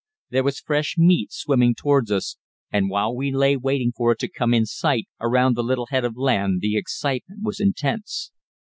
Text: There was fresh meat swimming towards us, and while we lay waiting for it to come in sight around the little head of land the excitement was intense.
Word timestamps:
There 0.31 0.43
was 0.43 0.59
fresh 0.59 0.95
meat 0.97 1.31
swimming 1.31 1.75
towards 1.75 2.09
us, 2.11 2.37
and 2.71 2.89
while 2.89 3.15
we 3.15 3.31
lay 3.31 3.55
waiting 3.55 3.91
for 3.95 4.11
it 4.13 4.19
to 4.21 4.27
come 4.27 4.51
in 4.51 4.65
sight 4.65 5.07
around 5.19 5.55
the 5.55 5.63
little 5.63 5.89
head 5.91 6.05
of 6.05 6.17
land 6.17 6.59
the 6.61 6.75
excitement 6.75 7.41
was 7.43 7.59
intense. 7.59 8.31